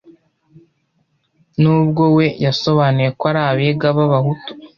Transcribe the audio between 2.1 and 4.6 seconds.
we yasobanuye ko ari Abega b’Abahutu